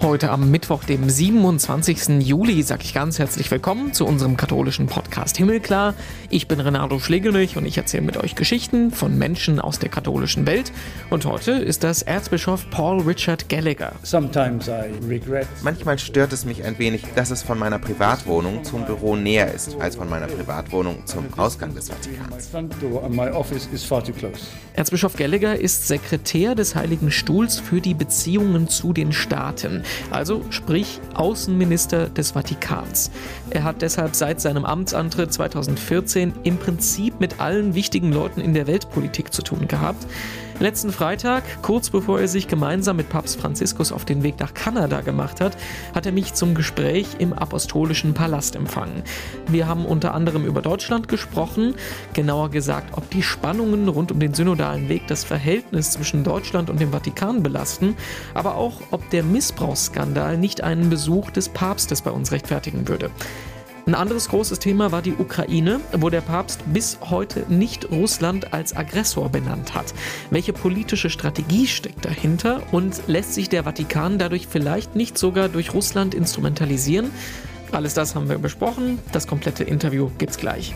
[0.00, 2.20] Heute am Mittwoch, dem 27.
[2.20, 5.94] Juli, sage ich ganz herzlich willkommen zu unserem katholischen Podcast Himmelklar.
[6.30, 10.46] Ich bin Renato Schlegelmilch und ich erzähle mit euch Geschichten von Menschen aus der katholischen
[10.46, 10.70] Welt.
[11.10, 13.92] Und heute ist das Erzbischof Paul Richard Gallagher.
[15.62, 19.76] Manchmal stört es mich ein wenig, dass es von meiner Privatwohnung zum Büro näher ist
[19.80, 22.50] als von meiner Privatwohnung zum Ausgang des Vatikans.
[24.74, 31.00] Erzbischof Gallagher ist Sekretär des Heiligen Stuhls für die Beziehungen zu den Staaten also sprich
[31.14, 33.10] Außenminister des Vatikans.
[33.50, 38.66] Er hat deshalb seit seinem Amtsantritt 2014 im Prinzip mit allen wichtigen Leuten in der
[38.66, 40.06] Weltpolitik zu tun gehabt.
[40.60, 45.02] Letzten Freitag, kurz bevor er sich gemeinsam mit Papst Franziskus auf den Weg nach Kanada
[45.02, 45.56] gemacht hat,
[45.94, 49.04] hat er mich zum Gespräch im Apostolischen Palast empfangen.
[49.46, 51.76] Wir haben unter anderem über Deutschland gesprochen,
[52.12, 56.80] genauer gesagt, ob die Spannungen rund um den synodalen Weg das Verhältnis zwischen Deutschland und
[56.80, 57.96] dem Vatikan belasten,
[58.34, 63.12] aber auch, ob der Missbrauchsskandal nicht einen Besuch des Papstes bei uns rechtfertigen würde.
[63.88, 68.76] Ein anderes großes Thema war die Ukraine, wo der Papst bis heute nicht Russland als
[68.76, 69.94] Aggressor benannt hat.
[70.28, 75.72] Welche politische Strategie steckt dahinter und lässt sich der Vatikan dadurch vielleicht nicht sogar durch
[75.72, 77.10] Russland instrumentalisieren?
[77.72, 78.98] Alles das haben wir besprochen.
[79.12, 80.74] Das komplette Interview gibt's gleich.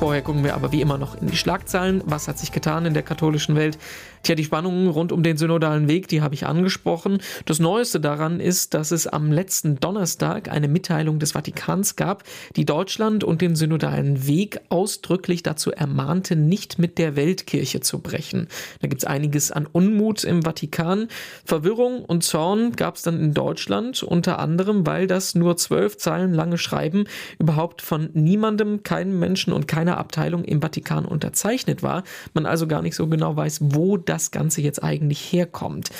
[0.00, 2.02] Vorher gucken wir aber wie immer noch in die Schlagzeilen.
[2.06, 3.78] Was hat sich getan in der katholischen Welt?
[4.22, 7.18] Tja, die Spannungen rund um den synodalen Weg, die habe ich angesprochen.
[7.44, 12.22] Das Neueste daran ist, dass es am letzten Donnerstag eine Mitteilung des Vatikans gab,
[12.54, 18.46] die Deutschland und den synodalen Weg ausdrücklich dazu ermahnte, nicht mit der Weltkirche zu brechen.
[18.80, 21.08] Da gibt es einiges an Unmut im Vatikan.
[21.44, 26.32] Verwirrung und Zorn gab es dann in Deutschland, unter anderem, weil das nur zwölf Zeilen
[26.32, 27.06] lange Schreiben
[27.40, 32.04] überhaupt von niemandem, keinem Menschen und keiner Abteilung im Vatikan unterzeichnet war.
[32.34, 35.90] Man also gar nicht so genau weiß, wo das Ganze jetzt eigentlich herkommt.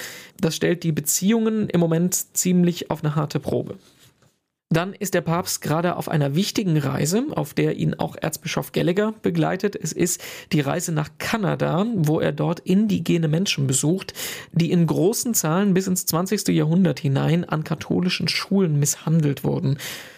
[0.41, 3.79] Das stellt die Beziehungen im Moment ziemlich auf eine harte Probe.
[4.73, 9.13] Dann ist der Papst gerade auf einer wichtigen Reise, auf der ihn auch Erzbischof Gallagher
[9.21, 9.77] begleitet.
[9.77, 10.23] Es ist
[10.53, 14.15] die Reise nach Kanada, wo er dort indigene Menschen besucht,
[14.53, 16.49] die in großen Zahlen bis ins 20.
[16.49, 19.77] Jahrhundert hinein an katholischen Schulen misshandelt wurden.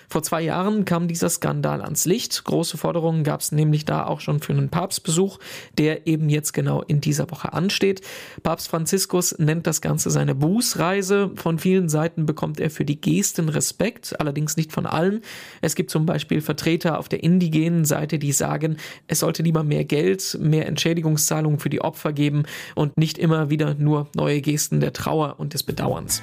[0.09, 2.45] Vor zwei Jahren kam dieser Skandal ans Licht.
[2.45, 5.39] Große Forderungen gab es nämlich da auch schon für einen Papstbesuch,
[5.79, 8.03] der eben jetzt genau in dieser Woche ansteht.
[8.43, 11.31] Papst Franziskus nennt das Ganze seine Bußreise.
[11.37, 15.23] Von vielen Seiten bekommt er für die Gesten Respekt, allerdings nicht von allen.
[15.61, 18.77] Es gibt zum Beispiel Vertreter auf der indigenen Seite, die sagen,
[19.07, 22.45] es sollte lieber mehr Geld, mehr Entschädigungszahlungen für die Opfer geben
[22.75, 26.23] und nicht immer wieder nur neue Gesten der Trauer und des Bedauerns.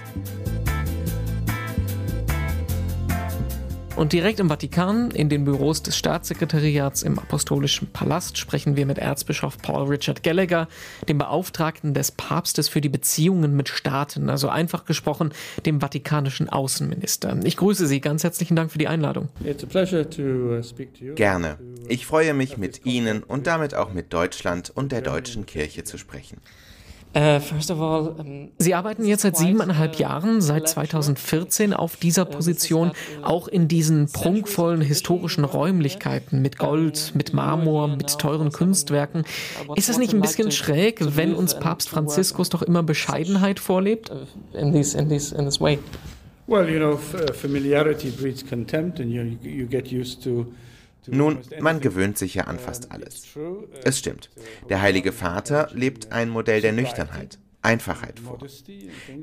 [3.97, 8.97] Und direkt im Vatikan, in den Büros des Staatssekretariats im Apostolischen Palast, sprechen wir mit
[8.97, 10.67] Erzbischof Paul Richard Gallagher,
[11.07, 15.33] dem Beauftragten des Papstes für die Beziehungen mit Staaten, also einfach gesprochen
[15.65, 17.37] dem vatikanischen Außenminister.
[17.43, 19.29] Ich grüße Sie, ganz herzlichen Dank für die Einladung.
[19.43, 20.61] Uh,
[21.15, 21.57] Gerne.
[21.87, 25.97] Ich freue mich, mit Ihnen und damit auch mit Deutschland und der deutschen Kirche zu
[25.97, 26.37] sprechen.
[27.13, 27.41] Äh,
[28.57, 32.91] Sie arbeiten jetzt seit siebeneinhalb uh, Jahren, seit 2014 auf dieser Position,
[33.21, 39.25] auch in diesen prunkvollen historischen Räumlichkeiten mit Gold, mit Marmor, mit teuren Kunstwerken.
[39.75, 44.11] Ist es nicht ein bisschen schräg, wenn uns Papst Franziskus doch immer Bescheidenheit vorlebt?
[46.47, 50.47] Well, you know, familiarity breeds contempt and you, you get used to
[51.07, 53.27] nun, man gewöhnt sich ja an fast alles.
[53.83, 54.29] Es stimmt.
[54.69, 58.39] Der Heilige Vater lebt ein Modell der Nüchternheit, Einfachheit vor.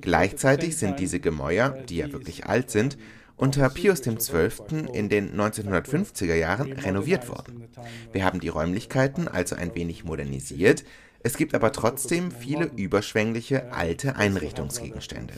[0.01, 2.99] Gleichzeitig sind diese Gemäuer, die ja wirklich alt sind,
[3.37, 4.89] unter Pius XII.
[4.93, 7.69] in den 1950er Jahren renoviert worden.
[8.13, 10.85] Wir haben die Räumlichkeiten also ein wenig modernisiert,
[11.21, 15.35] es gibt aber trotzdem viele überschwängliche alte Einrichtungsgegenstände.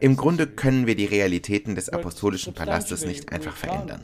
[0.00, 4.00] Im Grunde können wir die Realitäten des apostolischen Palastes nicht einfach verändern.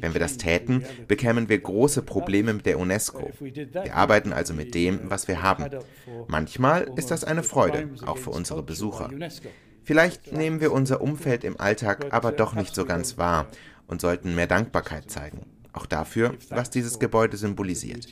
[0.00, 3.30] Wenn wir das täten, bekämen wir große Probleme mit der UNESCO.
[3.40, 5.66] Wir arbeiten also mit dem, was wir haben.
[6.26, 9.10] Manchmal ist das eine Freude, auch für unsere Besucher.
[9.84, 13.46] Vielleicht nehmen wir unser Umfeld im Alltag aber doch nicht so ganz wahr
[13.86, 15.46] und sollten mehr Dankbarkeit zeigen
[15.76, 18.06] auch dafür, was dieses Gebäude symbolisiert.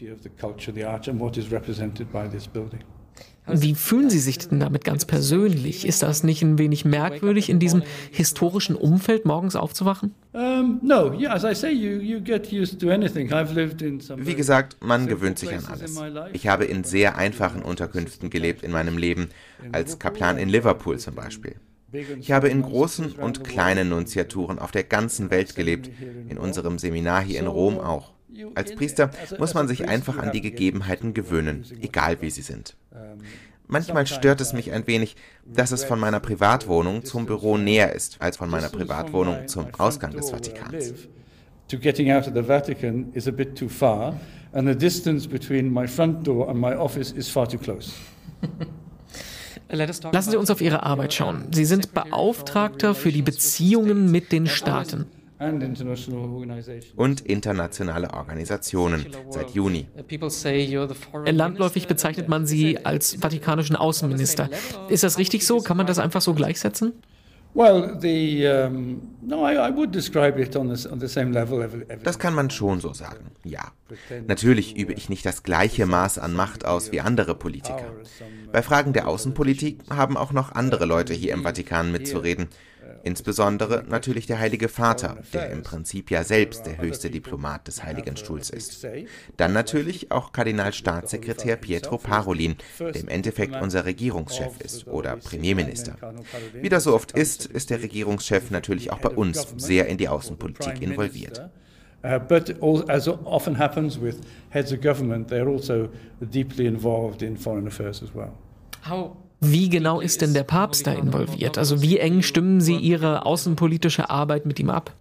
[3.46, 5.86] Wie fühlen Sie sich denn damit ganz persönlich?
[5.86, 10.14] Ist das nicht ein wenig merkwürdig, in diesem historischen Umfeld morgens aufzuwachen?
[14.16, 16.00] Wie gesagt, man gewöhnt sich an alles.
[16.32, 19.28] Ich habe in sehr einfachen Unterkünften gelebt in meinem Leben,
[19.72, 21.56] als Kaplan in Liverpool zum Beispiel.
[22.18, 25.90] Ich habe in großen und kleinen Nunziaturen auf der ganzen Welt gelebt,
[26.28, 28.12] in unserem Seminar hier in Rom auch.
[28.54, 32.76] Als Priester muss man sich einfach an die Gegebenheiten gewöhnen, egal wie sie sind.
[33.66, 38.20] Manchmal stört es mich ein wenig, dass es von meiner Privatwohnung zum Büro näher ist
[38.20, 40.92] als von meiner Privatwohnung zum Ausgang des Vatikans.
[41.68, 44.20] To getting out of the Vatican is a bit too far,
[44.52, 47.94] and the distance between my front door and my office is far too close.
[49.68, 51.46] Lassen Sie uns auf Ihre Arbeit schauen.
[51.52, 55.06] Sie sind Beauftragter für die Beziehungen mit den Staaten
[56.96, 59.86] und internationale Organisationen seit Juni.
[61.26, 64.48] Landläufig bezeichnet man sie als vatikanischen Außenminister.
[64.88, 65.58] Ist das richtig so?
[65.58, 66.92] Kann man das einfach so gleichsetzen?
[72.02, 73.70] Das kann man schon so sagen, ja.
[74.26, 77.92] Natürlich übe ich nicht das gleiche Maß an Macht aus wie andere Politiker.
[78.50, 82.48] Bei Fragen der Außenpolitik haben auch noch andere Leute hier im Vatikan mitzureden.
[83.04, 88.16] Insbesondere natürlich der Heilige Vater, der im Prinzip ja selbst der höchste Diplomat des Heiligen
[88.16, 88.86] Stuhls ist.
[89.36, 95.96] Dann natürlich auch Kardinalstaatssekretär Pietro Parolin, der im Endeffekt unser Regierungschef ist oder Premierminister.
[96.54, 100.08] Wie das so oft ist, ist der Regierungschef natürlich auch bei uns sehr in die
[100.08, 101.50] Außenpolitik involviert.
[102.04, 102.54] Uh, but
[102.90, 105.88] as often happens with heads of government, they're also
[106.20, 108.34] deeply involved in foreign affairs as well.
[108.82, 109.16] How
[109.50, 111.58] wie genau ist denn der Papst da involviert?
[111.58, 114.94] Also wie eng stimmen Sie Ihre außenpolitische Arbeit mit ihm ab?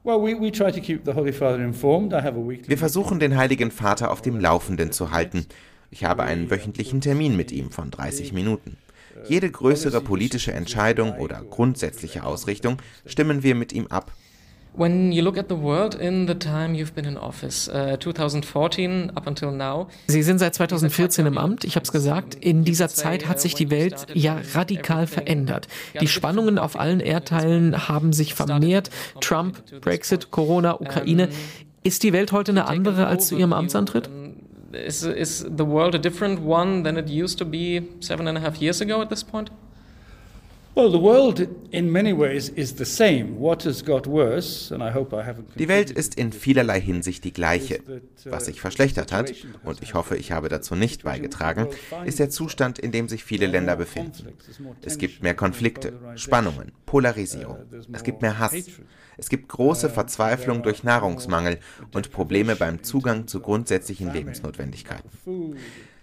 [2.70, 5.46] Wir versuchen den Heiligen Vater auf dem Laufenden zu halten.
[5.92, 8.78] Ich habe einen wöchentlichen Termin mit ihm von 30 Minuten.
[9.28, 14.12] Jede größere politische Entscheidung oder grundsätzliche Ausrichtung stimmen wir mit ihm ab
[14.76, 19.12] When you look at the world in the time you've been in office, uh, 2014
[19.16, 19.88] up until now.
[20.08, 22.34] Sie sind seit 2014 im Amt, ich habe es gesagt.
[22.34, 25.68] In dieser Zeit hat sich die Welt ja radikal verändert.
[26.02, 28.90] Die Spannungen auf allen Erdteilen haben sich vermehrt.
[29.22, 31.30] Trump, Brexit, Corona, Ukraine.
[31.84, 34.10] Ist die Welt heute eine andere als zu ihrem Amtsantritt?
[34.72, 38.42] Is, is the world a different one than it used to be seven and a
[38.42, 39.52] half years ago at this point?
[45.60, 47.80] Die Welt ist in vielerlei Hinsicht die gleiche.
[48.26, 49.32] Was sich verschlechtert hat,
[49.64, 51.68] und ich hoffe, ich habe dazu nicht beigetragen,
[52.06, 54.30] ist der Zustand, in dem sich viele Länder befinden.
[54.82, 57.60] Es gibt mehr Konflikte, Spannungen, Polarisierung.
[57.92, 58.56] Es gibt mehr Hass.
[59.16, 61.60] Es gibt große Verzweiflung durch Nahrungsmangel
[61.94, 65.10] und Probleme beim Zugang zu grundsätzlichen Lebensnotwendigkeiten.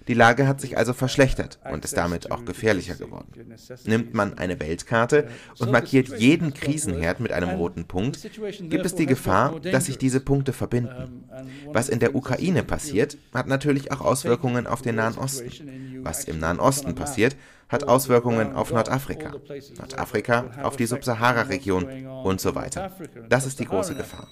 [0.08, 3.55] Die Lage hat sich also verschlechtert und ist damit auch gefährlicher geworden.
[3.85, 8.29] Nimmt man eine Weltkarte und markiert jeden Krisenherd mit einem roten Punkt,
[8.61, 11.25] gibt es die Gefahr, dass sich diese Punkte verbinden.
[11.67, 16.00] Was in der Ukraine passiert, hat natürlich auch Auswirkungen auf den Nahen Osten.
[16.03, 17.37] Was im Nahen Osten passiert,
[17.69, 19.32] hat Auswirkungen auf Nordafrika,
[19.79, 22.93] Nordafrika auf die Subsahara-Region und so weiter.
[23.29, 24.29] Das ist die große Gefahr.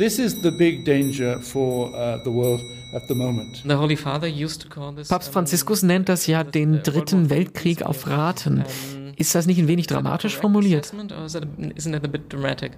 [0.00, 2.62] This is the big danger for uh, the world
[2.94, 3.62] at the moment.
[3.66, 7.82] The Holy Father used to call this Papst Franziskus nennt das ja den dritten Weltkrieg
[7.82, 8.64] auf Raten.
[9.18, 10.86] Ist das nicht ein wenig dramatisch formuliert?
[10.86, 12.72] Isn't it a bit dramatic?
[12.72, 12.76] Uh,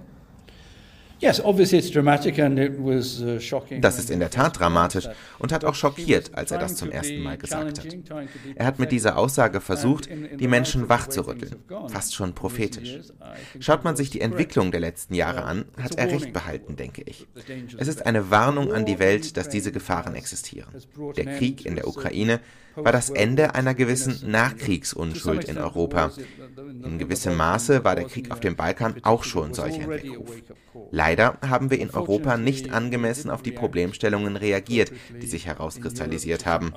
[3.81, 5.07] das ist in der Tat dramatisch
[5.39, 7.97] und hat auch schockiert, als er das zum ersten Mal gesagt hat.
[8.55, 11.55] Er hat mit dieser Aussage versucht, die Menschen wachzurütteln,
[11.87, 12.99] fast schon prophetisch.
[13.59, 17.27] Schaut man sich die Entwicklung der letzten Jahre an, hat er recht behalten, denke ich.
[17.77, 20.69] Es ist eine Warnung an die Welt, dass diese Gefahren existieren.
[21.15, 22.39] Der Krieg in der Ukraine
[22.75, 26.11] war das Ende einer gewissen Nachkriegsunschuld in Europa.
[26.83, 30.31] In gewissem Maße war der Krieg auf dem Balkan auch schon solch ein Weckruf.
[30.91, 36.73] Leider haben wir in Europa nicht angemessen auf die Problemstellungen reagiert, die sich herauskristallisiert haben.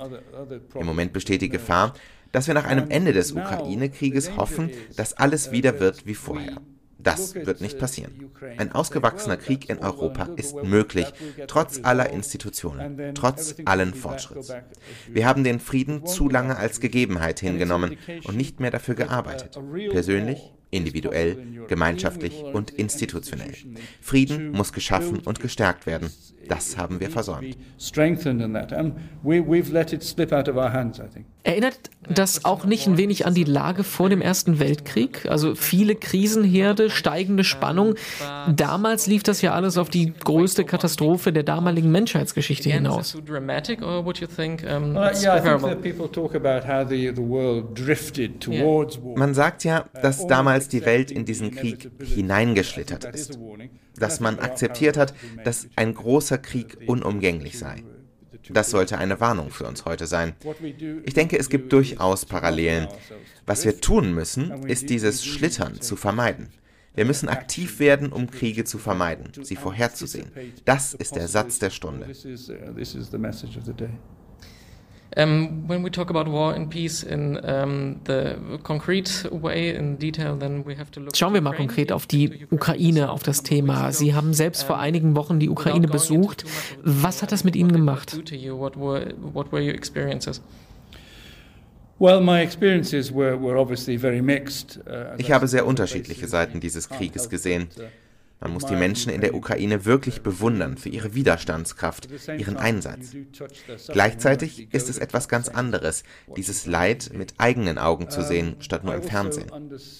[0.75, 1.93] Im Moment besteht die Gefahr,
[2.31, 6.57] dass wir nach einem Ende des Ukraine-Krieges hoffen, dass alles wieder wird wie vorher.
[6.99, 8.31] Das wird nicht passieren.
[8.57, 11.07] Ein ausgewachsener Krieg in Europa ist möglich,
[11.47, 14.53] trotz aller Institutionen, trotz allen Fortschritts.
[15.07, 19.59] Wir haben den Frieden zu lange als Gegebenheit hingenommen und nicht mehr dafür gearbeitet.
[19.91, 23.53] Persönlich, individuell, gemeinschaftlich und institutionell.
[24.01, 26.11] Frieden muss geschaffen und gestärkt werden.
[26.47, 27.57] Das haben wir versäumt.
[31.43, 35.25] Erinnert das auch nicht ein wenig an die Lage vor dem Ersten Weltkrieg?
[35.29, 37.95] Also viele Krisenherde, steigende Spannung.
[38.53, 43.17] Damals lief das ja alles auf die größte Katastrophe der damaligen Menschheitsgeschichte hinaus.
[49.15, 53.39] Man sagt ja, dass damals die Welt in diesen Krieg hineingeschlittert ist
[53.99, 55.13] dass man akzeptiert hat,
[55.43, 57.83] dass ein großer Krieg unumgänglich sei.
[58.49, 60.33] Das sollte eine Warnung für uns heute sein.
[61.03, 62.87] Ich denke, es gibt durchaus Parallelen.
[63.45, 66.49] Was wir tun müssen, ist dieses Schlittern zu vermeiden.
[66.95, 70.31] Wir müssen aktiv werden, um Kriege zu vermeiden, sie vorherzusehen.
[70.65, 72.07] Das ist der Satz der Stunde.
[75.17, 80.37] Um, when we talk about war and peace in um, the concrete way, in detail,
[80.37, 81.15] then we have to look.
[81.15, 83.91] Schauen wir mal konkret auf die Ukraine, auf das Thema.
[83.91, 86.45] Sie haben selbst vor einigen Wochen die Ukraine besucht.
[86.83, 88.15] Was hat das mit Ihnen gemacht?
[88.15, 90.39] What were, what were your experiences?
[91.99, 92.21] Uh,
[95.17, 97.69] ich habe sehr unterschiedliche Seiten dieses Krieges gesehen.
[98.39, 103.15] Man muss die Menschen in der Ukraine wirklich bewundern für ihre Widerstandskraft, ihren Einsatz.
[103.87, 106.03] Gleichzeitig ist es etwas ganz anderes,
[106.35, 109.51] dieses Leid mit eigenen Augen zu sehen, statt nur im Fernsehen.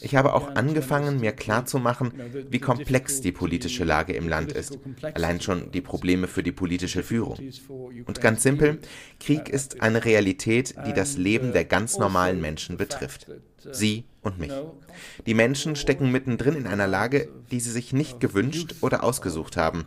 [0.02, 2.14] Ich habe auch angefangen, mir klarzumachen,
[2.50, 7.04] wie komplex die politische Lage im Land ist, allein schon die Probleme für die politische
[7.04, 7.40] Führung.
[8.06, 8.80] Und ganz simpel,
[9.20, 13.28] Krieg ist eine Realität, die das Leben der ganz normalen Menschen betrifft.
[13.72, 14.52] Sie und mich.
[15.26, 19.86] Die Menschen stecken mittendrin in einer Lage, die sie sich nicht gewünscht oder ausgesucht haben.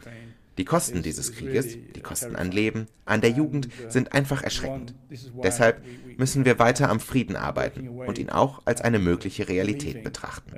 [0.58, 4.94] Die Kosten dieses Krieges, die Kosten an Leben, an der Jugend sind einfach erschreckend.
[5.42, 5.82] Deshalb
[6.18, 10.52] müssen wir weiter am Frieden arbeiten und ihn auch als eine mögliche Realität betrachten.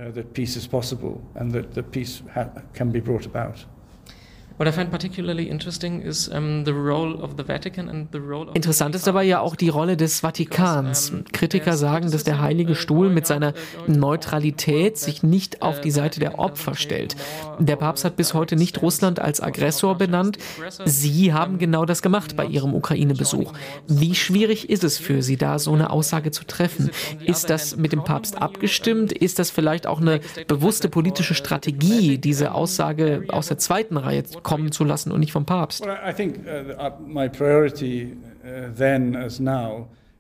[8.55, 11.13] Interessant ist aber ja auch die Rolle des Vatikans.
[11.33, 13.55] Kritiker sagen, dass der Heilige Stuhl mit seiner
[13.87, 17.17] Neutralität sich nicht auf die Seite der Opfer stellt.
[17.59, 20.39] Der Papst hat bis heute nicht Russland als Aggressor benannt.
[20.85, 23.53] Sie haben genau das gemacht bei ihrem Ukraine-Besuch.
[23.89, 26.91] Wie schwierig ist es für Sie, da so eine Aussage zu treffen?
[27.25, 29.13] Ist das mit dem Papst abgestimmt?
[29.13, 34.73] Ist das vielleicht auch eine bewusste politische Strategie, diese Aussage aus der zweiten Reihe kommen
[34.73, 35.85] zu lassen und nicht vom Papst.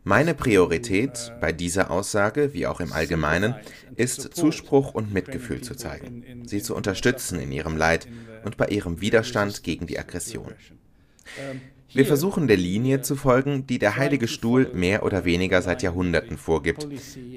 [0.04, 3.54] Meine Priorität bei dieser Aussage, wie auch im Allgemeinen,
[3.94, 8.08] ist Zuspruch und Mitgefühl zu zeigen, sie zu unterstützen in ihrem Leid
[8.44, 10.54] und bei ihrem Widerstand gegen die Aggression.
[11.94, 16.38] Wir versuchen der Linie zu folgen, die der Heilige Stuhl mehr oder weniger seit Jahrhunderten
[16.38, 16.88] vorgibt.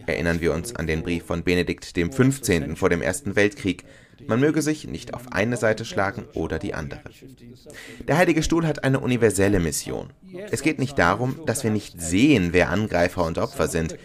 [0.05, 2.75] Erinnern wir uns an den Brief von Benedikt XV.
[2.75, 3.83] vor dem Ersten Weltkrieg,
[4.27, 7.01] man möge sich nicht auf eine Seite schlagen oder die andere.
[8.07, 10.11] Der Heilige Stuhl hat eine universelle Mission.
[10.51, 13.97] Es geht nicht darum, dass wir nicht sehen, wer Angreifer und Opfer sind.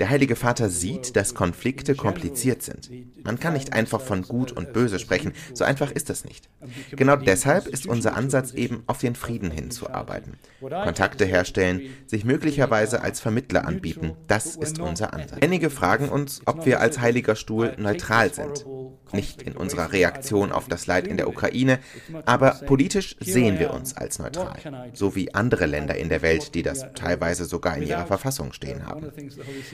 [0.00, 2.90] Der Heilige Vater sieht, dass Konflikte kompliziert sind.
[3.24, 5.32] Man kann nicht einfach von Gut und Böse sprechen.
[5.54, 6.48] So einfach ist das nicht.
[6.90, 10.34] Genau deshalb ist unser Ansatz eben, auf den Frieden hinzuarbeiten.
[10.60, 14.12] Kontakte herstellen, sich möglicherweise als Vermittler anbieten.
[14.26, 15.40] Das ist unser Ansatz.
[15.40, 18.66] Einige fragen uns, ob wir als Heiliger Stuhl neutral sind.
[19.12, 21.78] Nicht in unserer Reaktion auf das Leid in der Ukraine,
[22.24, 26.62] aber politisch sehen wir uns als neutral, so wie andere Länder in der Welt, die
[26.62, 29.12] das teilweise sogar in ihrer Verfassung stehen haben.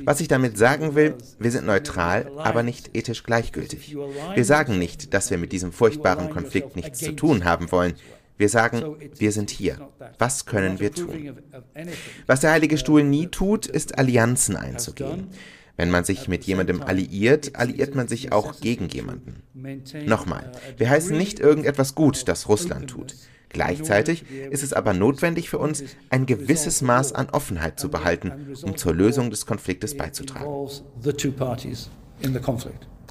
[0.04, 3.96] Was ich damit sagen will, wir sind neutral, aber nicht ethisch gleichgültig.
[4.34, 7.94] Wir sagen nicht, dass wir mit diesem furchtbaren Konflikt nichts zu tun haben wollen.
[8.38, 9.88] Wir sagen, wir sind hier.
[10.18, 11.36] Was können wir tun?
[12.26, 15.28] Was der Heilige Stuhl nie tut, ist Allianzen einzugehen.
[15.82, 19.42] Wenn man sich mit jemandem alliiert, alliiert man sich auch gegen jemanden.
[20.06, 23.16] Nochmal, wir heißen nicht irgendetwas gut, das Russland tut.
[23.48, 28.76] Gleichzeitig ist es aber notwendig für uns, ein gewisses Maß an Offenheit zu behalten, um
[28.76, 30.68] zur Lösung des Konfliktes beizutragen.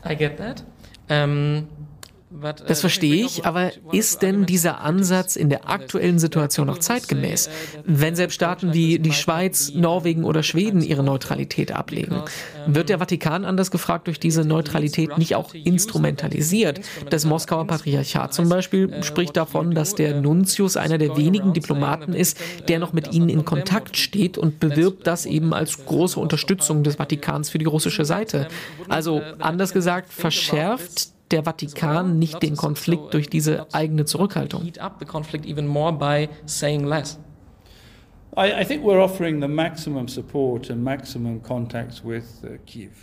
[0.10, 0.64] I get that.
[1.10, 1.68] Um
[2.66, 7.50] das verstehe ich, aber ist denn dieser Ansatz in der aktuellen Situation noch zeitgemäß?
[7.86, 12.22] Wenn selbst Staaten wie die Schweiz, Norwegen oder Schweden ihre Neutralität ablegen,
[12.68, 16.80] wird der Vatikan anders gefragt durch diese Neutralität nicht auch instrumentalisiert?
[17.10, 22.40] Das Moskauer Patriarchat zum Beispiel spricht davon, dass der Nuntius einer der wenigen Diplomaten ist,
[22.70, 26.96] der noch mit ihnen in Kontakt steht und bewirbt das eben als große Unterstützung des
[26.96, 28.48] Vatikans für die russische Seite.
[28.88, 34.72] Also anders gesagt, verschärft der Vatikan nicht den Konflikt durch diese eigene Zurückhaltung.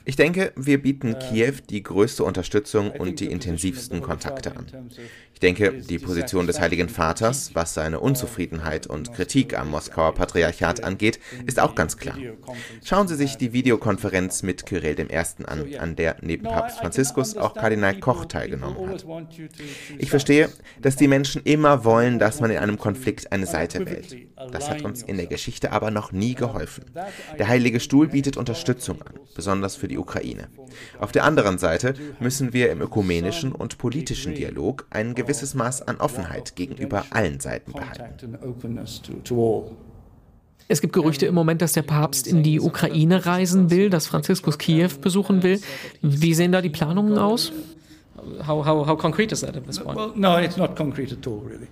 [0.05, 4.67] Ich denke, wir bieten Kiew die größte Unterstützung und die intensivsten Kontakte an.
[5.35, 10.83] Ich denke, die Position des Heiligen Vaters, was seine Unzufriedenheit und Kritik am Moskauer Patriarchat
[10.83, 12.17] angeht, ist auch ganz klar.
[12.83, 15.45] Schauen Sie sich die Videokonferenz mit Kyrill I.
[15.45, 19.07] an, an der neben Papst Franziskus auch Kardinal Koch teilgenommen hat.
[19.99, 20.49] Ich verstehe,
[20.81, 24.17] dass die Menschen immer wollen, dass man in einem Konflikt eine Seite wählt.
[24.51, 26.85] Das hat uns in der Geschichte aber noch nie geholfen.
[27.39, 30.49] Der Heilige Stuhl bietet Unterstützung an, besonders für die Ukraine.
[30.99, 35.97] Auf der anderen Seite müssen wir im ökumenischen und politischen Dialog einen gewisses Maß an
[35.99, 38.39] Offenheit gegenüber allen Seiten behalten.
[40.71, 44.59] Es gibt Gerüchte im Moment, dass der Papst in die Ukraine reisen will, dass Franziskus
[44.59, 45.61] Kiew besuchen will.
[46.03, 47.53] Wie sehen da die Planungen aus?
[48.47, 49.97] How, how, how concrete is that at this point?
[49.97, 51.69] Well, no, it's not concrete at all, really.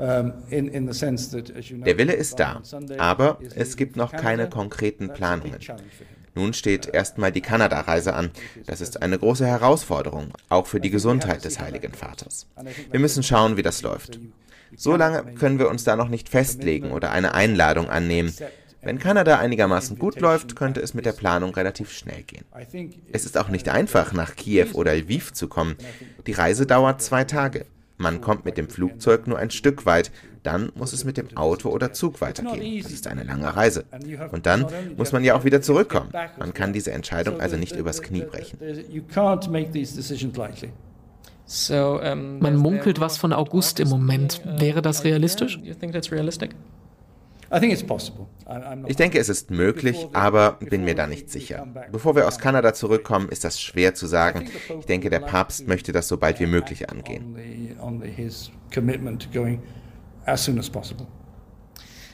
[0.00, 2.62] Der Wille ist da,
[2.98, 5.58] aber es gibt noch keine konkreten Planungen.
[6.34, 8.30] Nun steht erstmal die Kanada-Reise an.
[8.66, 12.46] Das ist eine große Herausforderung, auch für die Gesundheit des Heiligen Vaters.
[12.90, 14.18] Wir müssen schauen, wie das läuft.
[14.76, 18.32] So lange können wir uns da noch nicht festlegen oder eine Einladung annehmen.
[18.82, 22.46] Wenn Kanada einigermaßen gut läuft, könnte es mit der Planung relativ schnell gehen.
[23.12, 25.76] Es ist auch nicht einfach, nach Kiew oder Lviv zu kommen.
[26.26, 27.66] Die Reise dauert zwei Tage.
[28.00, 30.10] Man kommt mit dem Flugzeug nur ein Stück weit,
[30.42, 32.82] dann muss es mit dem Auto oder Zug weitergehen.
[32.82, 33.84] Das ist eine lange Reise.
[34.32, 34.66] Und dann
[34.96, 36.08] muss man ja auch wieder zurückkommen.
[36.38, 38.58] Man kann diese Entscheidung also nicht übers Knie brechen.
[42.40, 44.40] Man munkelt was von August im Moment.
[44.46, 45.58] Wäre das realistisch?
[48.86, 51.66] Ich denke, es ist möglich, aber bin mir da nicht sicher.
[51.90, 54.48] Bevor wir aus Kanada zurückkommen, ist das schwer zu sagen.
[54.78, 57.36] Ich denke, der Papst möchte das so bald wie möglich angehen.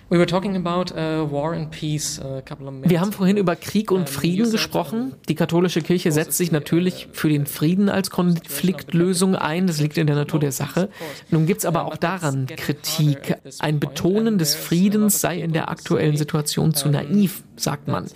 [0.08, 0.26] Uh, Wir
[3.00, 5.14] haben vorhin über Krieg und Frieden gesprochen.
[5.28, 9.66] Die katholische Kirche setzt sich natürlich für den Frieden als Konfliktlösung ein.
[9.66, 10.90] Das liegt in der Natur der Sache.
[11.30, 13.34] Nun gibt es aber auch daran Kritik.
[13.58, 18.06] Ein Betonen des Friedens sei in der aktuellen Situation zu naiv, sagt man.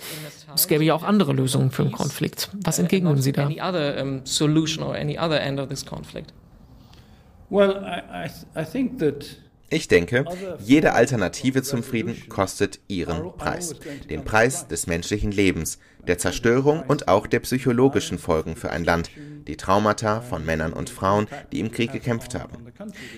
[0.55, 2.51] Es gäbe ja auch andere Lösungen für den Konflikt.
[2.63, 3.49] Was entgegnen Sie da?
[7.49, 9.40] Well, I, I think that
[9.71, 10.25] ich denke,
[10.59, 13.73] jede Alternative zum Frieden kostet ihren Preis.
[14.09, 19.09] Den Preis des menschlichen Lebens, der Zerstörung und auch der psychologischen Folgen für ein Land,
[19.47, 22.71] die Traumata von Männern und Frauen, die im Krieg gekämpft haben.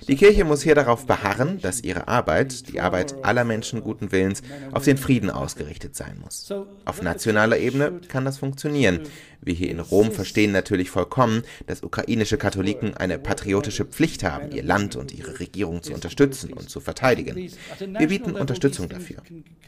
[0.07, 4.41] Die Kirche muss hier darauf beharren, dass ihre Arbeit, die Arbeit aller Menschen guten Willens,
[4.71, 6.53] auf den Frieden ausgerichtet sein muss.
[6.85, 9.01] Auf nationaler Ebene kann das funktionieren.
[9.43, 14.63] Wir hier in Rom verstehen natürlich vollkommen, dass ukrainische Katholiken eine patriotische Pflicht haben, ihr
[14.63, 17.51] Land und ihre Regierung zu unterstützen und zu verteidigen.
[17.79, 19.17] Wir bieten Unterstützung dafür.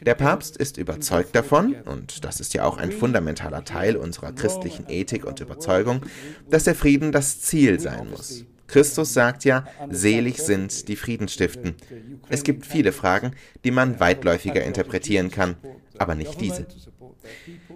[0.04, 4.86] Der Papst ist überzeugt davon, und das ist ja auch ein fundamentaler Teil unserer christlichen
[4.88, 6.02] Ethik und Überzeugung,
[6.50, 8.44] dass der Frieden das Ziel sein muss.
[8.66, 11.74] Christus sagt ja, selig sind die Frieden stiften.
[12.28, 13.32] Es gibt viele Fragen,
[13.64, 15.56] die man weitläufiger interpretieren kann,
[15.98, 16.66] aber nicht diese.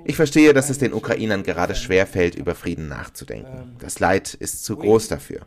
[0.04, 3.76] Ich verstehe, dass es den Ukrainern gerade schwer fällt, über Frieden nachzudenken.
[3.78, 5.40] Das Leid ist zu groß dafür.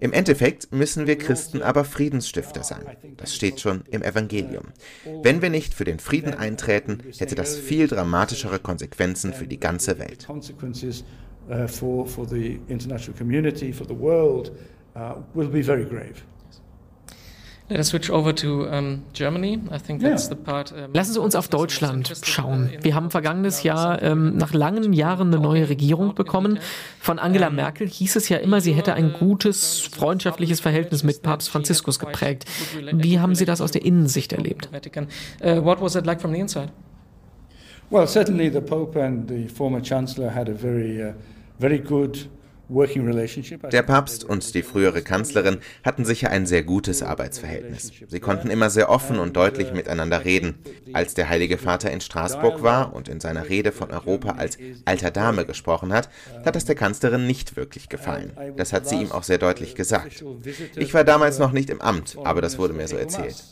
[0.00, 2.84] Im Endeffekt müssen wir Christen aber Friedensstifter sein.
[3.16, 4.66] Das steht schon im Evangelium.
[5.22, 9.98] Wenn wir nicht für den Frieden eintreten, hätte das viel dramatischere Konsequenzen für die ganze
[9.98, 10.26] Welt.
[11.68, 14.50] For, for the international community, for the world,
[14.96, 16.24] uh, will be very grave.
[17.68, 17.98] Lassen
[21.12, 22.70] Sie uns auf Deutschland schauen.
[22.80, 26.60] Wir haben vergangenes Jahr ähm, nach langen Jahren eine neue Regierung bekommen.
[27.00, 31.48] Von Angela Merkel hieß es ja immer, sie hätte ein gutes, freundschaftliches Verhältnis mit Papst
[31.48, 32.44] Franziskus geprägt.
[32.92, 34.68] Wie haben Sie das aus der Innensicht erlebt?
[35.42, 36.68] Uh, what was it like from the inside?
[37.90, 41.14] Well, certainly the Pope and the former Chancellor had a very, uh,
[41.58, 42.28] very good
[42.68, 47.92] der Papst und die frühere Kanzlerin hatten sicher ein sehr gutes Arbeitsverhältnis.
[48.08, 50.54] Sie konnten immer sehr offen und deutlich miteinander reden.
[50.92, 55.10] Als der Heilige Vater in Straßburg war und in seiner Rede von Europa als alter
[55.10, 56.08] Dame gesprochen hat,
[56.44, 58.32] hat das der Kanzlerin nicht wirklich gefallen.
[58.56, 60.24] Das hat sie ihm auch sehr deutlich gesagt.
[60.76, 63.44] Ich war damals noch nicht im Amt, aber das wurde mir so erzählt.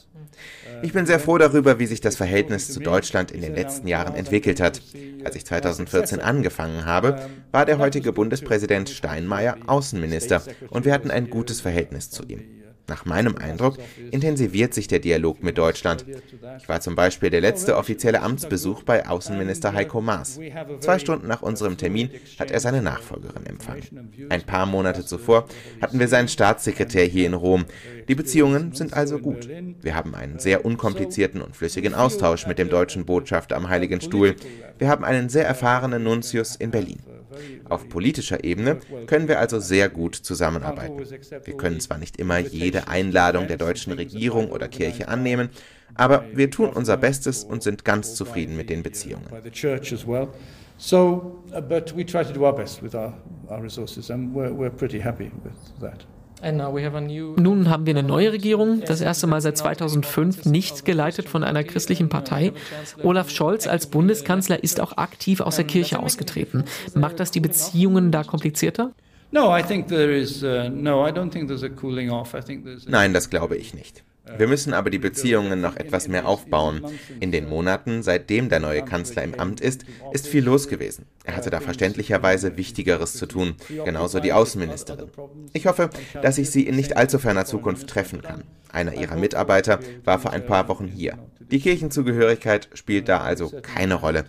[0.82, 4.14] Ich bin sehr froh darüber, wie sich das Verhältnis zu Deutschland in den letzten Jahren
[4.14, 4.80] entwickelt hat.
[5.24, 11.28] Als ich 2014 angefangen habe, war der heutige Bundespräsident Steinmeier Außenminister und wir hatten ein
[11.28, 12.42] gutes Verhältnis zu ihm.
[12.86, 13.78] Nach meinem Eindruck
[14.10, 16.04] intensiviert sich der Dialog mit Deutschland.
[16.58, 20.38] Ich war zum Beispiel der letzte offizielle Amtsbesuch bei Außenminister Heiko Maas.
[20.80, 24.10] Zwei Stunden nach unserem Termin hat er seine Nachfolgerin empfangen.
[24.30, 25.46] Ein paar Monate zuvor
[25.80, 27.66] hatten wir seinen Staatssekretär hier in Rom.
[28.08, 29.48] Die Beziehungen sind also gut.
[29.80, 34.36] Wir haben einen sehr unkomplizierten und flüssigen Austausch mit dem deutschen Botschafter am Heiligen Stuhl.
[34.78, 37.00] Wir haben einen sehr erfahrenen Nuntius in Berlin.
[37.68, 40.98] Auf politischer Ebene können wir also sehr gut zusammenarbeiten.
[41.44, 45.48] Wir können zwar nicht immer jede Einladung der deutschen Regierung oder Kirche annehmen,
[45.94, 49.26] aber wir tun unser Bestes und sind ganz zufrieden mit den Beziehungen.
[50.76, 53.14] So, uh, but we try to do our best with our,
[53.48, 56.04] our resources and we're, we're pretty happy with that.
[57.36, 61.64] Nun haben wir eine neue Regierung, das erste Mal seit 2005 nicht geleitet von einer
[61.64, 62.52] christlichen Partei.
[63.02, 66.64] Olaf Scholz als Bundeskanzler ist auch aktiv aus der Kirche ausgetreten.
[66.94, 68.92] Macht das die Beziehungen da komplizierter?
[69.34, 69.50] Uh,
[72.86, 74.04] Nein, das glaube ich nicht.
[74.38, 76.82] Wir müssen aber die Beziehungen noch etwas mehr aufbauen.
[77.20, 81.06] In den Monaten, seitdem der neue Kanzler im Amt ist, ist viel los gewesen.
[81.24, 85.10] Er hatte da verständlicherweise Wichtigeres zu tun, genauso die Außenministerin.
[85.52, 85.90] Ich hoffe,
[86.22, 88.44] dass ich sie in nicht allzu ferner Zukunft treffen kann.
[88.70, 91.18] Einer ihrer Mitarbeiter war vor ein paar Wochen hier.
[91.40, 94.24] Die Kirchenzugehörigkeit spielt da also keine Rolle.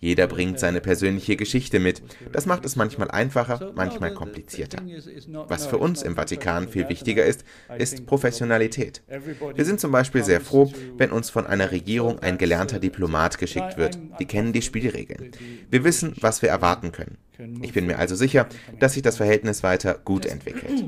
[0.00, 2.02] Jeder bringt seine persönliche Geschichte mit.
[2.32, 4.82] Das macht es manchmal einfacher, manchmal komplizierter.
[5.48, 7.44] Was für uns im Vatikan viel wichtiger ist,
[7.78, 9.02] ist Professionalität.
[9.54, 13.76] Wir sind zum Beispiel sehr froh, wenn uns von einer Regierung ein gelernter Diplomat geschickt
[13.76, 13.98] wird.
[14.20, 15.32] Die kennen die Spielregeln.
[15.70, 17.18] Wir wissen, was wir erwarten können.
[17.62, 18.46] Ich bin mir also sicher,
[18.80, 20.84] dass sich das Verhältnis weiter gut entwickelt.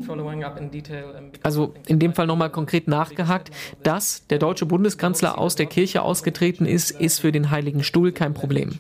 [1.43, 3.51] Also in dem Fall nochmal konkret nachgehakt,
[3.83, 8.35] dass der deutsche Bundeskanzler aus der Kirche ausgetreten ist, ist für den Heiligen Stuhl kein
[8.35, 8.71] Problem.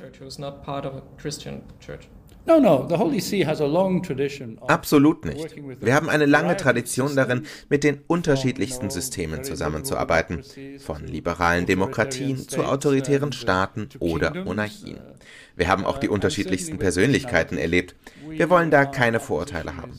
[4.66, 5.56] Absolut nicht.
[5.80, 10.42] Wir haben eine lange Tradition darin, mit den unterschiedlichsten Systemen zusammenzuarbeiten,
[10.78, 14.98] von liberalen Demokratien zu autoritären Staaten oder Monarchien.
[15.60, 17.94] Wir haben auch die unterschiedlichsten Persönlichkeiten erlebt.
[18.30, 19.92] Wir wollen da keine Vorurteile haben.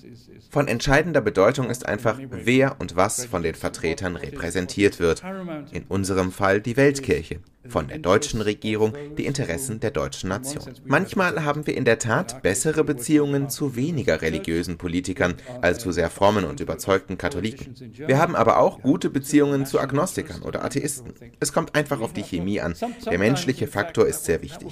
[0.51, 5.23] Von entscheidender Bedeutung ist einfach, wer und was von den Vertretern repräsentiert wird.
[5.71, 7.39] In unserem Fall die Weltkirche.
[7.69, 10.65] Von der deutschen Regierung die Interessen der deutschen Nation.
[10.83, 16.09] Manchmal haben wir in der Tat bessere Beziehungen zu weniger religiösen Politikern als zu sehr
[16.09, 17.73] frommen und überzeugten Katholiken.
[17.95, 21.13] Wir haben aber auch gute Beziehungen zu Agnostikern oder Atheisten.
[21.39, 22.75] Es kommt einfach auf die Chemie an.
[23.05, 24.67] Der menschliche Faktor ist sehr wichtig.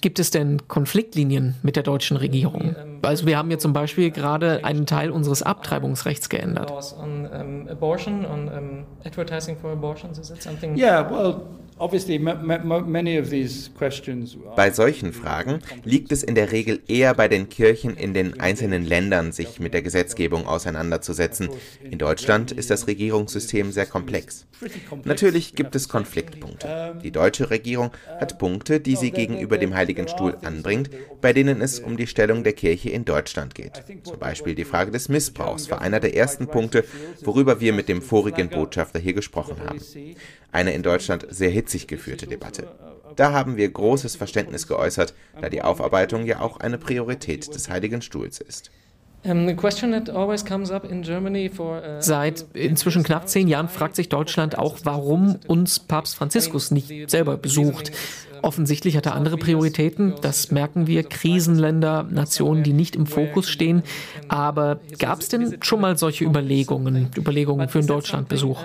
[0.00, 2.74] Gibt es denn Konfliktlinien mit der deutschen Regierung?
[3.02, 6.70] Also wir haben ja zum Beispiel gerade einen Teil unseres Abtreibungsrechts geändert.
[10.76, 11.42] Ja, well,
[14.56, 18.84] bei solchen Fragen liegt es in der Regel eher bei den Kirchen in den einzelnen
[18.84, 21.48] Ländern, sich mit der Gesetzgebung auseinanderzusetzen.
[21.82, 24.46] In Deutschland ist das Regierungssystem sehr komplex.
[25.04, 27.00] Natürlich gibt es Konfliktpunkte.
[27.02, 27.90] Die deutsche Regierung
[28.20, 30.90] hat Punkte, die sie gegenüber dem Heiligen Stuhl anbringt,
[31.20, 33.82] bei denen es um die Stellung der Kirche in Deutschland geht.
[34.04, 36.84] Zum Beispiel die Frage des Missbrauchs war einer der ersten Punkte,
[37.22, 39.80] worüber wir mit dem vorigen Botschafter hier gesprochen haben.
[40.52, 42.68] Eine in Deutschland sehr hitzig geführte Debatte.
[43.16, 48.02] Da haben wir großes Verständnis geäußert, da die Aufarbeitung ja auch eine Priorität des Heiligen
[48.02, 48.70] Stuhls ist.
[49.24, 49.56] Uh,
[52.00, 57.36] Seit inzwischen knapp zehn Jahren fragt sich Deutschland auch, warum uns Papst Franziskus nicht selber
[57.36, 57.92] besucht.
[58.42, 63.82] Offensichtlich hat er andere Prioritäten, das merken wir, Krisenländer, Nationen, die nicht im Fokus stehen.
[64.28, 68.60] Aber gab es denn schon mal solche Überlegungen, Überlegungen für einen Deutschlandbesuch?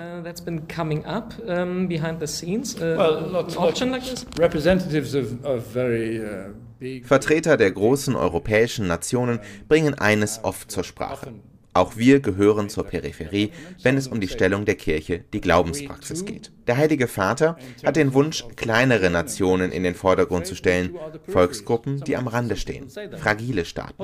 [7.02, 11.32] Vertreter der großen europäischen Nationen bringen eines oft zur Sprache.
[11.74, 13.52] Auch wir gehören zur Peripherie,
[13.82, 16.50] wenn es um die Stellung der Kirche, die Glaubenspraxis geht.
[16.66, 20.96] Der Heilige Vater hat den Wunsch, kleinere Nationen in den Vordergrund zu stellen,
[21.28, 24.02] Volksgruppen, die am Rande stehen, fragile Staaten.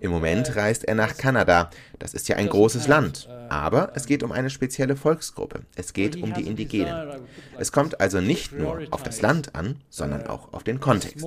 [0.00, 1.70] Im Moment reist er nach Kanada.
[1.98, 5.60] Das ist ja ein großes Land, aber es geht um eine spezielle Volksgruppe.
[5.76, 7.20] Es geht um die Indigenen.
[7.56, 11.24] Es kommt also nicht nur auf das Land an, sondern auch auf den Kontext.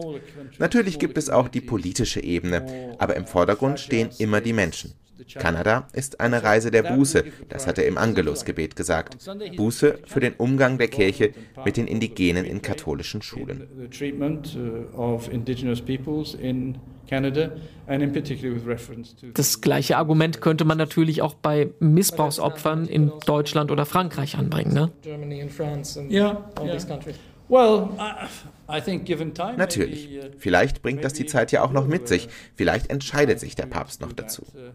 [0.59, 4.93] Natürlich gibt es auch die politische Ebene, aber im Vordergrund stehen immer die Menschen.
[5.35, 9.17] Kanada ist eine Reise der Buße, das hat er im Angelusgebet gesagt.
[9.55, 13.67] Buße für den Umgang der Kirche mit den Indigenen in katholischen Schulen.
[19.33, 24.73] Das gleiche Argument könnte man natürlich auch bei Missbrauchsopfern in Deutschland oder Frankreich anbringen.
[24.73, 24.91] Ne?
[26.09, 26.73] Ja, ja.
[27.49, 27.89] Well,
[29.55, 30.09] Natürlich.
[30.09, 32.27] Uh, Vielleicht bringt das die Zeit ja auch noch mit sich.
[32.55, 34.41] Vielleicht entscheidet sich der Papst noch dazu.
[34.53, 34.71] Uh,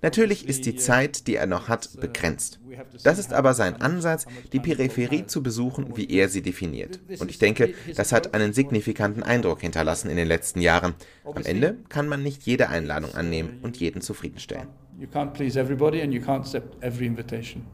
[0.00, 2.58] Natürlich ist die uh, Zeit, die er noch hat, begrenzt.
[3.02, 7.00] Das ist aber sein Ansatz, die Peripherie zu besuchen, wie er sie definiert.
[7.18, 10.94] Und ich denke, das hat einen signifikanten Eindruck hinterlassen in den letzten Jahren.
[11.24, 14.68] Am Ende kann man nicht jede Einladung annehmen und jeden zufriedenstellen.
[14.98, 17.64] You can't please everybody and you can't accept every invitation.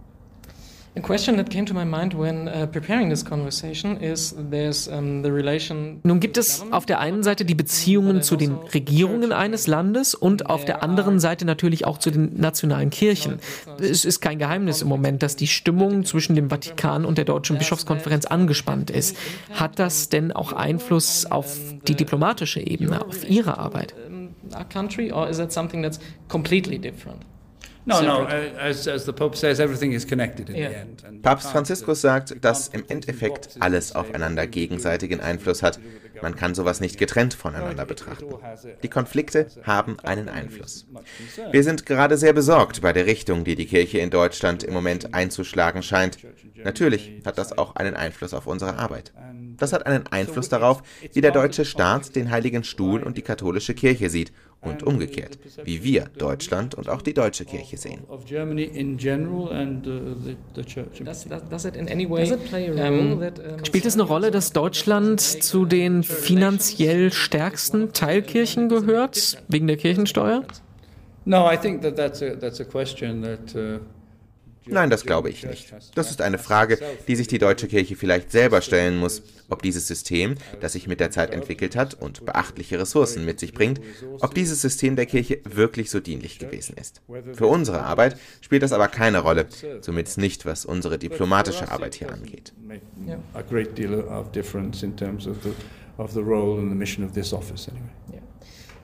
[0.96, 5.22] A question that came to my mind when uh, preparing this conversation is there's um,
[5.22, 6.00] the relation.
[6.02, 10.46] Nun gibt es auf der einen Seite die Beziehungen zu den Regierungen eines Landes und
[10.46, 13.38] auf der anderen Seite natürlich auch zu den nationalen Kirchen.
[13.78, 17.56] Es ist kein Geheimnis im Moment, dass die Stimmung zwischen dem Vatikan und der Deutschen
[17.56, 19.16] Bischofskonferenz angespannt ist.
[19.52, 23.94] Hat das denn auch Einfluss auf die diplomatische Ebene, auf Ihre Arbeit?
[24.70, 27.24] Country, or is that something that's completely different?
[31.22, 35.80] Papst Franziskus sagt, dass im Endeffekt alles aufeinander gegenseitigen Einfluss hat.
[36.22, 38.34] Man kann sowas nicht getrennt voneinander betrachten.
[38.82, 40.86] Die Konflikte haben einen Einfluss.
[41.50, 45.14] Wir sind gerade sehr besorgt bei der Richtung, die die Kirche in Deutschland im Moment
[45.14, 46.18] einzuschlagen scheint.
[46.62, 49.12] Natürlich hat das auch einen Einfluss auf unsere Arbeit.
[49.56, 53.74] Das hat einen Einfluss darauf, wie der deutsche Staat den Heiligen Stuhl und die katholische
[53.74, 58.02] Kirche sieht und umgekehrt, wie wir Deutschland und auch die deutsche Kirche sehen.
[63.64, 70.44] Spielt es eine Rolle, dass Deutschland zu den finanziell stärksten Teilkirchen gehört, wegen der Kirchensteuer?
[73.54, 73.78] Uh
[74.66, 75.72] Nein, das glaube ich nicht.
[75.94, 79.86] Das ist eine Frage, die sich die deutsche Kirche vielleicht selber stellen muss, ob dieses
[79.86, 83.80] System, das sich mit der Zeit entwickelt hat und beachtliche Ressourcen mit sich bringt,
[84.20, 87.00] ob dieses System der Kirche wirklich so dienlich gewesen ist.
[87.32, 89.46] Für unsere Arbeit spielt das aber keine Rolle,
[89.80, 92.52] zumindest nicht, was unsere diplomatische Arbeit hier angeht.
[93.06, 93.18] Ja.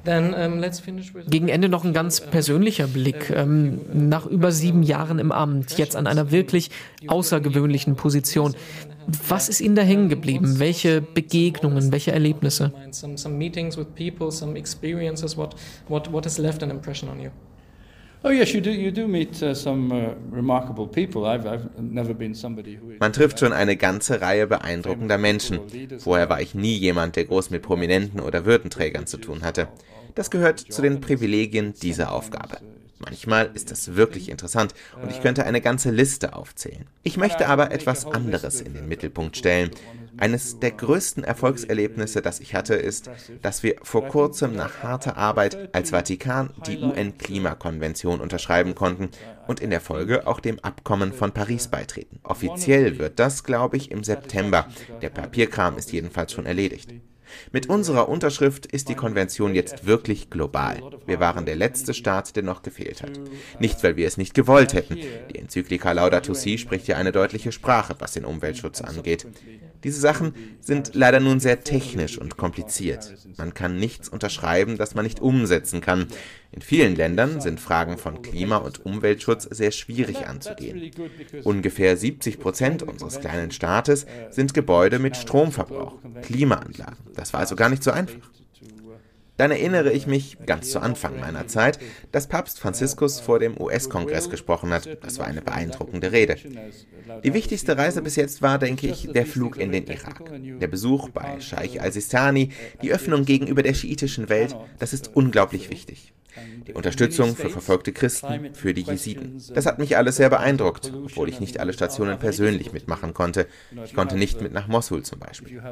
[0.08, 0.62] Ähm,
[1.28, 3.30] Gegen Ende noch ein ganz persönlicher Blick.
[3.30, 6.70] Ähm, nach über sieben Jahren im Amt, jetzt an einer wirklich
[7.08, 8.54] außergewöhnlichen Position.
[9.28, 10.58] Was ist Ihnen da hängen geblieben?
[10.58, 12.72] Welche Begegnungen, welche Erlebnisse?
[22.98, 25.60] Man trifft schon eine ganze Reihe beeindruckender Menschen.
[25.98, 29.68] Vorher war ich nie jemand, der groß mit Prominenten oder Würdenträgern zu tun hatte.
[30.16, 32.58] Das gehört zu den Privilegien dieser Aufgabe.
[32.98, 36.86] Manchmal ist das wirklich interessant und ich könnte eine ganze Liste aufzählen.
[37.02, 39.70] Ich möchte aber etwas anderes in den Mittelpunkt stellen.
[40.16, 43.10] Eines der größten Erfolgserlebnisse, das ich hatte, ist,
[43.42, 49.10] dass wir vor kurzem nach harter Arbeit als Vatikan die UN-Klimakonvention unterschreiben konnten
[49.46, 52.20] und in der Folge auch dem Abkommen von Paris beitreten.
[52.22, 54.68] Offiziell wird das, glaube ich, im September.
[55.02, 56.94] Der Papierkram ist jedenfalls schon erledigt.
[57.52, 60.80] Mit unserer Unterschrift ist die Konvention jetzt wirklich global.
[61.06, 63.20] Wir waren der letzte Staat, der noch gefehlt hat.
[63.58, 64.96] Nicht, weil wir es nicht gewollt hätten.
[64.96, 69.26] Die Enzyklika Laudato Si spricht ja eine deutliche Sprache, was den Umweltschutz angeht.
[69.86, 73.14] Diese Sachen sind leider nun sehr technisch und kompliziert.
[73.36, 76.08] Man kann nichts unterschreiben, das man nicht umsetzen kann.
[76.50, 80.90] In vielen Ländern sind Fragen von Klima- und Umweltschutz sehr schwierig anzugehen.
[81.44, 86.96] Ungefähr 70 Prozent unseres kleinen Staates sind Gebäude mit Stromverbrauch, Klimaanlagen.
[87.14, 88.28] Das war also gar nicht so einfach.
[89.36, 91.78] Dann erinnere ich mich, ganz zu Anfang meiner Zeit,
[92.12, 94.88] dass Papst Franziskus vor dem US-Kongress gesprochen hat.
[95.02, 96.36] Das war eine beeindruckende Rede.
[97.24, 100.30] Die wichtigste Reise bis jetzt war, denke ich, der Flug in den Irak.
[100.60, 102.50] Der Besuch bei Scheich al-Sistani,
[102.82, 106.12] die Öffnung gegenüber der schiitischen Welt, das ist unglaublich wichtig.
[106.66, 109.42] Die Unterstützung für verfolgte Christen, für die Jesiden.
[109.54, 113.46] Das hat mich alles sehr beeindruckt, obwohl ich nicht alle Stationen persönlich mitmachen konnte.
[113.84, 115.62] Ich konnte nicht mit nach Mosul zum Beispiel.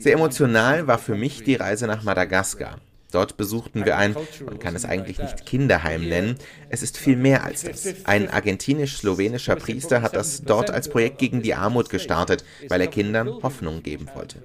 [0.00, 2.65] Sehr emotional war für mich die Reise nach Madagaskar.
[3.16, 6.36] Dort besuchten wir ein, man kann es eigentlich nicht Kinderheim nennen,
[6.68, 8.04] es ist viel mehr als das.
[8.04, 13.42] Ein argentinisch-slowenischer Priester hat das dort als Projekt gegen die Armut gestartet, weil er Kindern
[13.42, 14.42] Hoffnung geben wollte.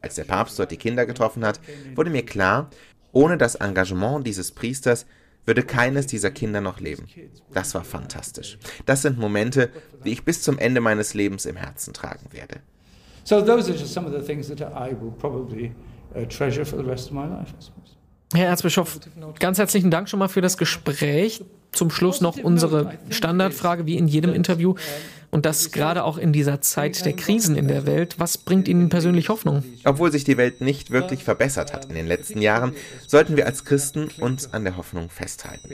[0.00, 1.60] Als der Papst dort die Kinder getroffen hat,
[1.94, 2.70] wurde mir klar,
[3.12, 5.04] ohne das Engagement dieses Priesters
[5.44, 7.08] würde keines dieser Kinder noch leben.
[7.52, 8.56] Das war fantastisch.
[8.86, 9.68] Das sind Momente,
[10.06, 12.60] die ich bis zum Ende meines Lebens im Herzen tragen werde.
[13.24, 15.72] So those are just some of the things that I will probably
[16.14, 17.85] uh, treasure for the rest of my life, I suppose.
[18.34, 18.98] Herr Erzbischof,
[19.38, 21.44] ganz herzlichen Dank schon mal für das Gespräch.
[21.72, 24.74] Zum Schluss noch unsere Standardfrage wie in jedem Interview
[25.30, 28.14] und das gerade auch in dieser Zeit der Krisen in der Welt.
[28.18, 29.62] Was bringt Ihnen persönlich Hoffnung?
[29.84, 32.72] Obwohl sich die Welt nicht wirklich verbessert hat in den letzten Jahren,
[33.06, 35.68] sollten wir als Christen uns an der Hoffnung festhalten.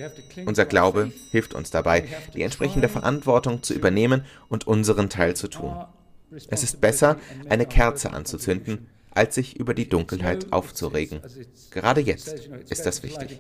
[0.44, 5.76] Unser Glaube hilft uns dabei, die entsprechende Verantwortung zu übernehmen und unseren Teil zu tun.
[6.48, 7.16] Es ist besser,
[7.48, 11.20] eine Kerze anzuzünden, als sich über die Dunkelheit aufzuregen.
[11.70, 13.38] Gerade jetzt ist das wichtig.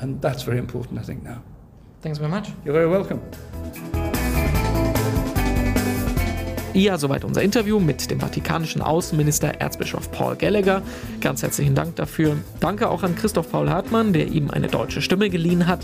[0.00, 1.42] and that's very important, I think, now.
[2.02, 2.48] Thanks very much.
[2.64, 3.20] You're very welcome.
[6.80, 10.80] Ja, soweit unser Interview mit dem vatikanischen Außenminister Erzbischof Paul Gallagher.
[11.20, 12.38] Ganz herzlichen Dank dafür.
[12.58, 15.80] Danke auch an Christoph Paul Hartmann, der ihm eine deutsche Stimme geliehen hat.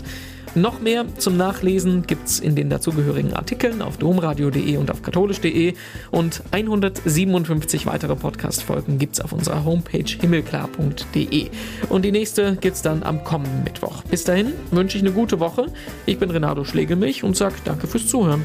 [0.55, 5.75] Noch mehr zum Nachlesen gibt es in den dazugehörigen Artikeln auf domradio.de und auf katholisch.de
[6.09, 11.51] und 157 weitere Podcast-Folgen gibt es auf unserer Homepage himmelklar.de.
[11.89, 14.01] Und die nächste gibt es dann am kommenden Mittwoch.
[14.09, 15.67] Bis dahin wünsche ich eine gute Woche.
[16.07, 18.43] Ich bin Renato Schlegelmich und sage danke fürs Zuhören.